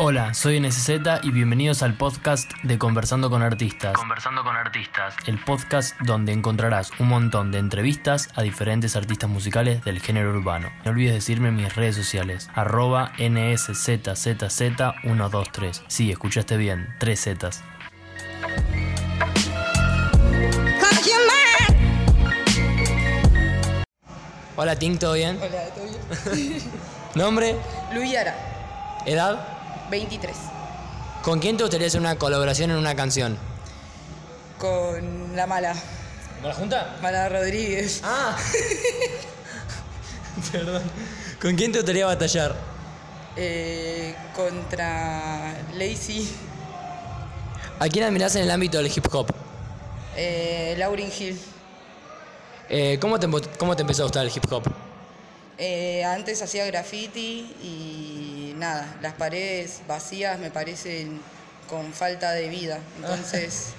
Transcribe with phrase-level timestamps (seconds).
[0.00, 0.90] Hola, soy NSZ
[1.24, 3.94] y bienvenidos al podcast de Conversando con Artistas.
[3.94, 5.16] Conversando con Artistas.
[5.26, 10.68] El podcast donde encontrarás un montón de entrevistas a diferentes artistas musicales del género urbano.
[10.84, 15.82] No olvides decirme en mis redes sociales, arroba NSZZZ123.
[15.88, 17.64] Sí, escuchaste bien, tres Zetas.
[24.54, 25.40] Hola Tink, ¿todo bien?
[25.42, 25.86] Hola, ¿todo
[26.36, 26.62] bien?
[27.16, 27.56] ¿Nombre?
[27.92, 28.36] Luyara,
[29.04, 29.57] ¿Edad?
[29.90, 30.36] 23.
[31.22, 33.36] ¿Con quién te gustaría hacer una colaboración en una canción?
[34.58, 35.74] Con la mala,
[36.40, 36.96] ¿Con la Junta?
[37.02, 38.00] Mala Rodríguez.
[38.04, 38.36] Ah.
[40.52, 40.82] Perdón.
[41.40, 42.54] ¿Con quién te gustaría batallar?
[43.36, 46.28] Eh, contra Lacey,
[47.80, 49.28] ¿A quién admirás en el ámbito del hip hop?
[50.16, 51.38] eh, Lauryn Hill.
[52.68, 54.64] Eh, ¿cómo, te, ¿Cómo te empezó a gustar el hip hop?
[55.58, 58.17] Eh, antes hacía graffiti y
[58.58, 61.20] nada, las paredes vacías me parecen
[61.68, 62.78] con falta de vida.
[62.96, 63.70] Entonces,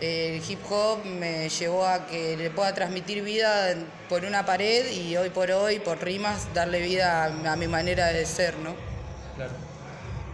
[0.00, 3.74] eh, el hip hop me llevó a que le pueda transmitir vida
[4.08, 8.08] por una pared y hoy por hoy, por rimas, darle vida a, a mi manera
[8.08, 8.74] de ser, ¿no?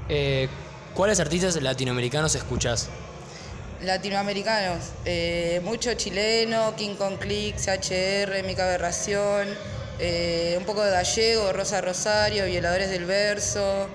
[0.09, 0.49] Eh,
[0.95, 2.89] ¿Cuáles artistas latinoamericanos escuchás?
[3.83, 9.49] Latinoamericanos, eh, mucho chileno, King Kong Click, CHR, Mica Aberración,
[9.99, 13.89] eh, un poco de gallego, Rosa Rosario, Violadores del Verso,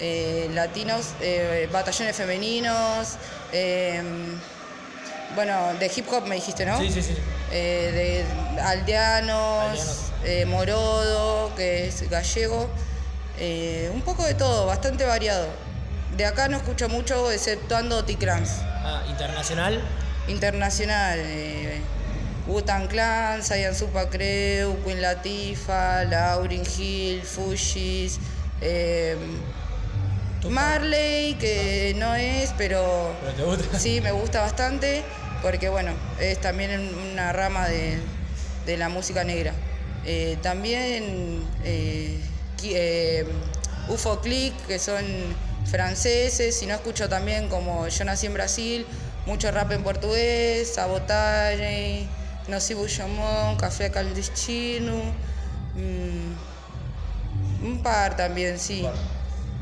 [0.00, 3.16] eh, latinos, eh, batallones femeninos,
[3.52, 4.02] eh,
[5.34, 6.78] bueno, de hip hop me dijiste, ¿no?
[6.78, 7.16] sí, sí.
[7.52, 8.24] Eh,
[8.56, 10.46] de aldeanos, Aldeanos.
[10.48, 12.68] morodo, que es gallego,
[13.92, 15.46] un poco de todo, bastante variado.
[16.16, 18.50] De acá no escucho mucho, exceptuando T-Crans.
[18.62, 19.80] Ah, internacional.
[20.28, 21.20] Internacional,
[22.46, 28.18] Wu-Tang Clan, Saiyan Supa Creu, Queen Latifah, Lauryn Hill, Fushis,
[28.60, 29.16] eh,
[30.48, 33.78] Marley, que no es, pero te gusta?
[33.78, 35.02] sí me gusta bastante,
[35.42, 37.98] porque bueno, es también una rama de,
[38.64, 39.52] de la música negra.
[40.04, 42.20] Eh, también eh,
[42.62, 43.26] qui- eh,
[43.88, 45.04] UFO Click, que son
[45.68, 48.86] franceses, y no escucho también como yo nací en Brasil,
[49.26, 52.06] mucho rap en portugués, Sabotage,
[52.48, 54.94] Nocivo Chamón, Café Clandestino,
[55.74, 58.86] mm, un par también, sí.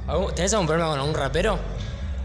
[0.06, 1.58] ¿Algún- ¿Tenés algún problema con algún rapero?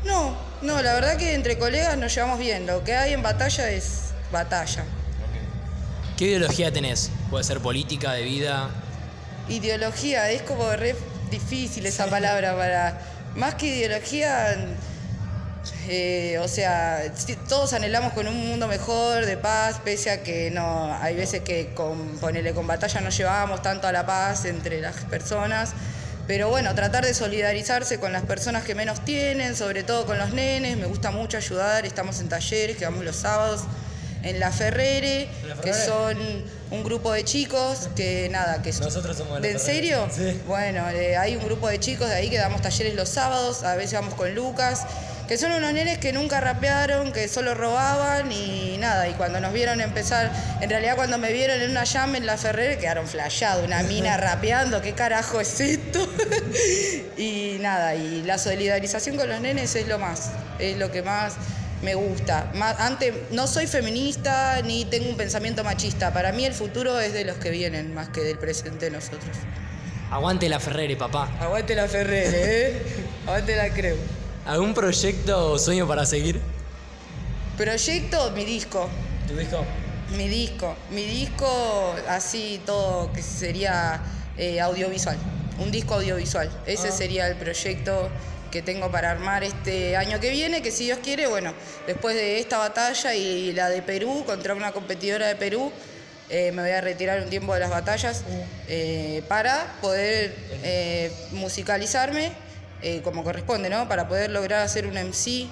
[0.04, 3.70] No, no, la verdad que entre colegas nos llevamos bien, lo que hay en batalla
[3.70, 4.84] es batalla.
[6.18, 7.10] ¿Qué ideología tenés?
[7.30, 8.70] Puede ser política, de vida.
[9.48, 10.96] Ideología, es como re
[11.32, 13.00] difícil esa palabra para...
[13.36, 14.58] Más que ideología,
[15.88, 17.04] eh, o sea,
[17.48, 21.74] todos anhelamos con un mundo mejor, de paz, pese a que no, hay veces que
[21.74, 25.74] con, ponele, con batalla no llevábamos tanto a la paz entre las personas.
[26.28, 30.32] Pero bueno, tratar de solidarizarse con las personas que menos tienen, sobre todo con los
[30.32, 33.62] nenes, me gusta mucho ayudar, estamos en talleres que vamos los sábados
[34.22, 36.18] en La Ferrere, ¿En La que son
[36.72, 40.08] un grupo de chicos que nada, que Nosotros somos de La ¿De en serio?
[40.12, 40.40] Sí.
[40.46, 43.76] Bueno, eh, hay un grupo de chicos de ahí que damos talleres los sábados, a
[43.76, 44.86] veces vamos con Lucas,
[45.30, 49.54] que son unos nenes que nunca rapearon, que solo robaban y nada, y cuando nos
[49.54, 53.64] vieron empezar, en realidad cuando me vieron en una jam en la Ferrer quedaron flasheados,
[53.64, 56.12] una mina rapeando, ¿qué carajo es esto?
[57.18, 61.36] y nada, y la solidarización con los nenes es lo más, es lo que más
[61.84, 62.50] me gusta.
[62.56, 67.14] Más, antes, no soy feminista ni tengo un pensamiento machista, para mí el futuro es
[67.14, 69.38] de los que vienen más que del presente de nosotros.
[70.10, 71.30] Aguante la Ferrere, papá.
[71.40, 72.82] Aguante la Ferrer, ¿eh?
[73.28, 74.19] Aguante la creo.
[74.50, 76.42] ¿Algún proyecto o sueño para seguir?
[77.56, 78.90] Proyecto, mi disco.
[79.28, 79.64] ¿Tu disco?
[80.18, 80.76] Mi disco.
[80.90, 84.02] Mi disco, así todo, que sería
[84.40, 85.18] eh, audiovisual.
[85.60, 86.50] Un disco audiovisual.
[86.66, 86.92] Ese Ah.
[86.92, 88.10] sería el proyecto
[88.50, 91.54] que tengo para armar este año que viene, que si Dios quiere, bueno,
[91.86, 95.72] después de esta batalla y la de Perú contra una competidora de Perú,
[96.32, 98.24] eh, me voy a retirar un tiempo de las batallas
[98.68, 100.34] eh, para poder
[100.64, 102.32] eh, musicalizarme
[102.82, 103.88] eh, como corresponde, ¿no?
[103.88, 105.48] Para poder lograr hacer un MC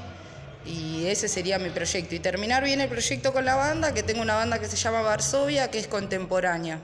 [0.66, 2.16] y ese sería mi proyecto.
[2.16, 5.02] Y terminar bien el proyecto con la banda, que tengo una banda que se llama
[5.02, 6.80] Varsovia, que es contemporánea.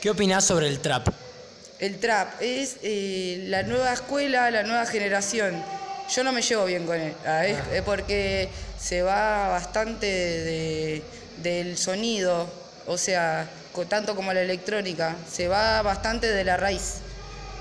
[0.00, 1.08] ¿Qué opinás sobre el trap?
[1.80, 5.62] El trap es eh, la nueva escuela, la nueva generación.
[6.14, 8.48] Yo no me llevo bien con él, ah, es- es porque
[8.80, 11.02] se va bastante de-
[11.42, 12.48] del sonido,
[12.86, 13.48] o sea,
[13.88, 16.94] tanto como la electrónica, se va bastante de la raíz.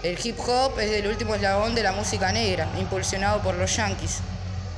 [0.03, 4.17] El hip hop es el último eslabón de la música negra, impulsionado por los yankees.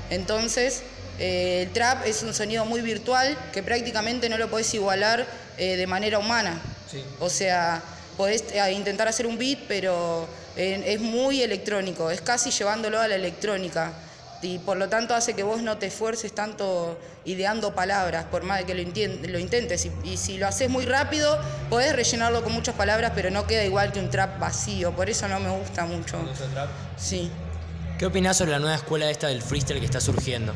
[0.10, 0.84] Entonces,
[1.20, 5.28] eh, el trap es un sonido muy virtual que prácticamente no lo podés igualar
[5.58, 6.60] eh, de manera humana.
[6.90, 7.04] Sí.
[7.20, 7.82] O sea,
[8.16, 13.16] podés eh, intentar hacer un beat, pero es muy electrónico, es casi llevándolo a la
[13.16, 13.94] electrónica
[14.42, 18.60] y por lo tanto hace que vos no te esfuerces tanto ideando palabras, por más
[18.60, 19.88] de que lo, lo intentes.
[20.04, 21.38] Y, si lo haces muy rápido,
[21.70, 24.96] podés rellenarlo con muchas palabras, pero no queda igual que un trap vacío.
[24.96, 26.18] Por eso no me gusta mucho.
[26.54, 26.70] trap?
[26.98, 27.30] Sí.
[27.98, 30.54] ¿Qué opinás sobre la nueva escuela esta del freestyle que está surgiendo?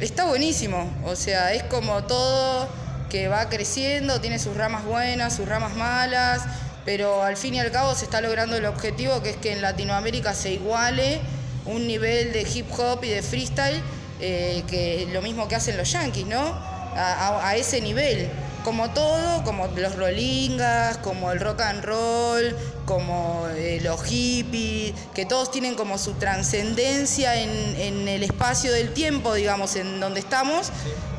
[0.00, 2.68] Está buenísimo, o sea, es como todo
[3.10, 6.42] que va creciendo, tiene sus ramas buenas, sus ramas malas,
[6.84, 9.60] pero al fin y al cabo se está logrando el objetivo que es que en
[9.60, 11.20] Latinoamérica se iguale
[11.68, 13.82] un nivel de hip hop y de freestyle
[14.20, 16.56] eh, que lo mismo que hacen los yankees, ¿no?
[16.96, 18.28] A, ese nivel.
[18.64, 25.24] Como todo, como los rollingas, como el rock and roll, como eh, los hippies, que
[25.24, 30.72] todos tienen como su trascendencia en, el espacio del tiempo, digamos, en donde estamos.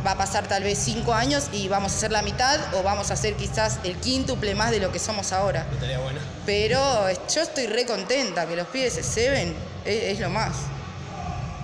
[0.05, 3.09] Va a pasar tal vez cinco años y vamos a hacer la mitad o vamos
[3.09, 5.65] a hacer quizás el quíntuple más de lo que somos ahora.
[5.79, 6.19] bueno.
[6.45, 9.55] Pero yo estoy re contenta que los pibes se ceben
[9.89, 10.53] es, lo más.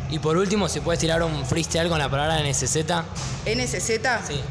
[0.09, 2.75] Y por último, si puedes tirar un freestyle con la palabra NSZ.
[3.45, 3.89] ¿NSZ?
[4.27, 4.41] Sí.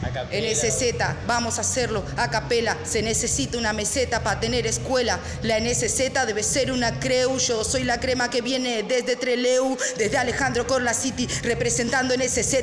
[0.00, 2.76] NSZ, vamos a hacerlo a capela.
[2.84, 5.18] Se necesita una meseta para tener escuela.
[5.42, 7.38] La NSZ debe ser una creu.
[7.38, 12.54] Yo soy la crema que viene desde Treleu, desde Alejandro Corla City, representando NSZ.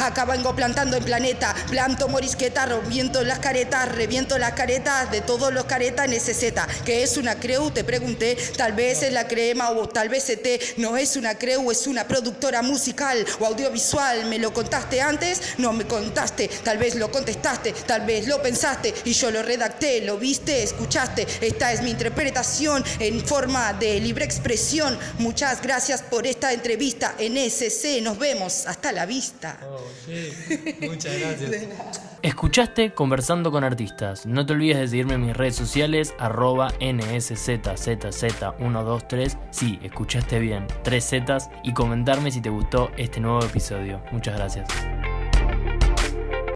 [0.00, 1.54] Acá vengo plantando en planeta.
[1.70, 6.54] Planto morisqueta, reviento las caretas, reviento las caretas de todos los caretas NSZ.
[6.84, 7.70] ¿Qué es una creu?
[7.70, 8.36] Te pregunté.
[8.56, 12.06] Tal vez es la crema o tal vez te No es una creu, es una
[12.06, 14.26] productora musical o audiovisual.
[14.26, 15.40] ¿Me lo contaste antes?
[15.58, 16.48] No me contaste.
[16.62, 21.26] Tal vez lo contestaste, tal vez lo pensaste y yo lo redacté, lo viste, escuchaste.
[21.40, 24.98] Esta es mi interpretación en forma de libre expresión.
[25.18, 28.02] Muchas gracias por esta entrevista en SC.
[28.02, 28.66] Nos vemos.
[28.66, 29.58] Hasta la vista.
[29.66, 29.80] Oh,
[30.86, 31.50] Muchas gracias.
[32.22, 34.26] Escuchaste Conversando con Artistas.
[34.26, 39.38] No te olvides de seguirme en mis redes sociales, arroba NSZZZ123.
[39.50, 41.50] Sí, escuchaste bien, tres Zetas.
[41.62, 44.02] Y comentarme si te gustó este nuevo episodio.
[44.10, 44.66] Muchas gracias.